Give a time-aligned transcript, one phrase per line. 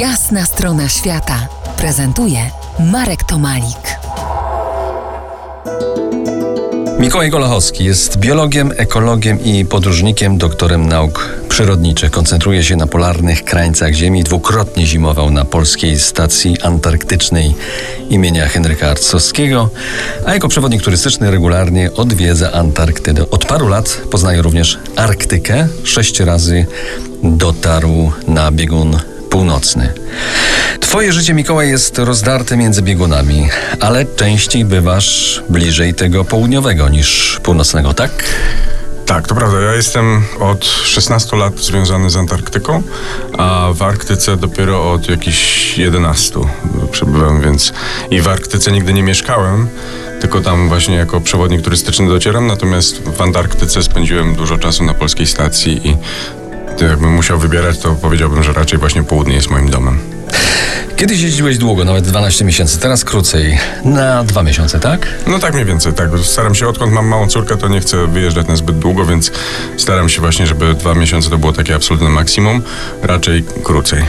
[0.00, 2.38] Jasna strona świata prezentuje
[2.92, 3.98] Marek Tomalik.
[6.98, 12.10] Mikołaj Golachowski jest biologiem, ekologiem i podróżnikiem, doktorem nauk przyrodniczych.
[12.10, 14.24] Koncentruje się na polarnych krańcach Ziemi.
[14.24, 17.54] Dwukrotnie zimował na polskiej stacji antarktycznej
[18.10, 19.70] imienia Henryka Arcowskiego,
[20.26, 23.30] a jako przewodnik turystyczny regularnie odwiedza Antarktydę.
[23.30, 25.68] Od paru lat poznaje również Arktykę.
[25.84, 26.66] Sześć razy
[27.22, 28.98] dotarł na biegun
[29.36, 29.92] północny.
[30.80, 33.48] Twoje życie, Mikołaj, jest rozdarte między biegunami,
[33.80, 38.10] ale częściej bywasz bliżej tego południowego niż północnego, tak?
[39.06, 39.60] Tak, to prawda.
[39.60, 42.82] Ja jestem od 16 lat związany z Antarktyką,
[43.38, 46.38] a w Arktyce dopiero od jakichś 11
[46.90, 47.72] przebywam, więc
[48.10, 49.68] i w Arktyce nigdy nie mieszkałem,
[50.20, 55.26] tylko tam właśnie jako przewodnik turystyczny docieram, natomiast w Antarktyce spędziłem dużo czasu na polskiej
[55.26, 55.96] stacji i
[56.84, 59.98] jakbym musiał wybierać, to powiedziałbym, że raczej właśnie południe jest moim domem.
[60.96, 63.58] Kiedyś jeździłeś długo, nawet 12 miesięcy, teraz krócej.
[63.84, 65.06] Na dwa miesiące, tak?
[65.26, 66.10] No tak mniej więcej, tak.
[66.22, 69.30] Staram się, odkąd mam małą córkę, to nie chcę wyjeżdżać na zbyt długo, więc
[69.76, 72.62] staram się właśnie, żeby dwa miesiące to było takie absolutne maksimum,
[73.02, 74.04] raczej krócej.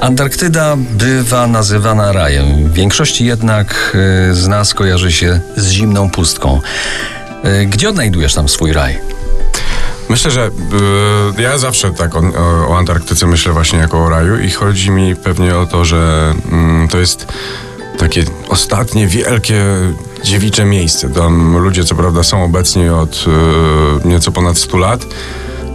[0.00, 2.68] Antarktyda bywa nazywana rajem.
[2.68, 3.96] W większości jednak
[4.30, 6.60] y, z nas kojarzy się z zimną pustką.
[7.62, 9.13] Y, gdzie odnajdujesz tam swój raj?
[10.08, 10.50] Myślę, że
[11.38, 12.20] y, ja zawsze tak o,
[12.68, 16.34] o, Antarktyce myślę właśnie jako o raju i chodzi mi pewnie o to, że
[16.84, 17.26] y, to jest
[17.98, 19.64] takie ostatnie wielkie
[20.24, 21.08] dziewicze miejsce.
[21.08, 23.24] Tam ludzie co prawda są obecni od
[24.04, 25.06] y, nieco ponad 100 lat,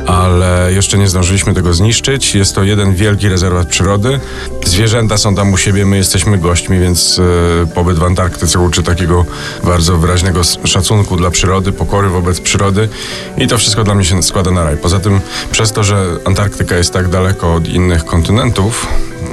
[0.10, 2.36] ale jeszcze nie zdążyliśmy tego zniszczyć.
[2.36, 4.20] Jest to jeden wielki rezerwat przyrody.
[4.66, 7.20] Zwierzęta są tam u siebie, my jesteśmy gośćmi, więc
[7.64, 9.26] e, pobyt w Antarktyce uczy takiego
[9.64, 12.90] bardzo wyraźnego szacunku dla przyrody, pokory wobec przyrody
[13.38, 14.78] i to wszystko dla mnie się składa na raj.
[14.78, 15.20] Poza tym,
[15.52, 18.88] przez to, że Antarktyka jest tak daleko od innych kontynentów,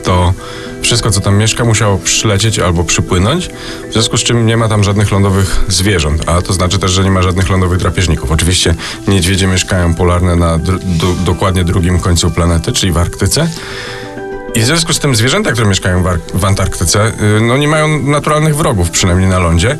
[0.05, 0.35] to
[0.87, 3.51] wszystko, co tam mieszka, musiało przylecieć albo przypłynąć,
[3.91, 7.05] w związku z czym nie ma tam żadnych lądowych zwierząt, a to znaczy też, że
[7.05, 8.33] nie ma żadnych lądowych drapieżników.
[8.33, 8.75] Oczywiście
[9.09, 10.59] niedźwiedzie mieszkają polarne na
[11.25, 13.49] dokładnie drugim końcu planety, czyli w Arktyce.
[14.55, 18.03] I w związku z tym zwierzęta, które mieszkają w, w Antarktyce, y, no nie mają
[18.03, 19.78] naturalnych wrogów, przynajmniej na lądzie.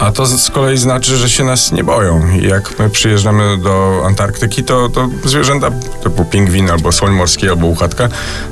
[0.00, 2.36] A to z kolei znaczy, że się nas nie boją.
[2.42, 5.70] Jak my przyjeżdżamy do Antarktyki, to, to zwierzęta
[6.02, 8.08] typu pingwin albo słoń morski albo uchatka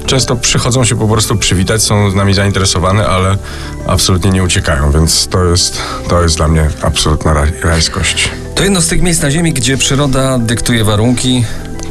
[0.07, 3.37] często przychodzą się po prostu przywitać, są z nami zainteresowane, ale
[3.87, 8.31] absolutnie nie uciekają, więc to jest, to jest dla mnie absolutna rajskość.
[8.55, 11.45] To jedno z tych miejsc na Ziemi, gdzie przyroda dyktuje warunki,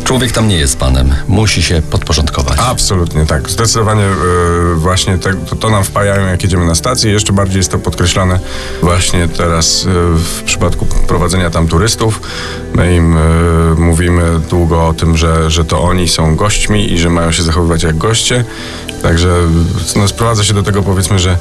[0.07, 2.59] Człowiek tam nie jest panem, musi się podporządkować.
[2.59, 3.49] Absolutnie tak.
[3.49, 7.11] Zdecydowanie yy, właśnie te, to, to, nam wpajają, jak jedziemy na stację.
[7.11, 8.39] Jeszcze bardziej jest to podkreślane
[8.81, 12.21] właśnie teraz yy, w przypadku prowadzenia tam turystów.
[12.73, 17.09] My im yy, mówimy długo o tym, że, że to oni są gośćmi i że
[17.09, 18.45] mają się zachowywać jak goście.
[19.01, 19.29] Także
[19.95, 21.37] no, sprowadza się do tego powiedzmy, że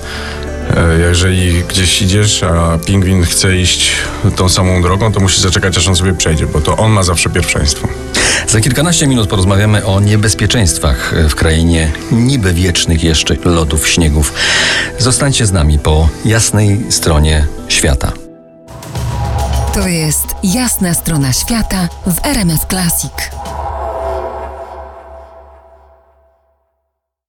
[0.99, 3.93] jeżeli gdzieś idziesz, a pingwin chce iść
[4.37, 7.31] tą samą drogą, to musi zaczekać, aż on sobie przejdzie, bo to on ma zawsze
[7.31, 7.88] pierwszeństwo.
[8.56, 14.33] Za kilkanaście minut porozmawiamy o niebezpieczeństwach w krainie niby wiecznych jeszcze lodów, śniegów.
[14.99, 18.12] Zostańcie z nami po jasnej stronie świata.
[19.75, 23.12] To jest jasna strona świata w RMS Classic.